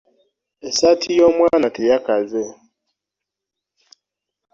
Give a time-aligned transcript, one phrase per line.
[0.67, 2.43] Essaati y'omwana teyakaze.